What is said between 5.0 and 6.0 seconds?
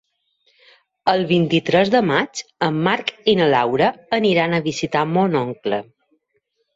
mon oncle.